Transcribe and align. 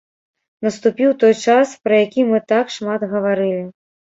Наступіў 0.67 1.13
той 1.25 1.33
час, 1.43 1.75
пра 1.89 1.95
які 2.07 2.27
мы 2.33 2.43
так 2.55 2.75
шмат 2.77 3.01
гаварылі. 3.13 3.63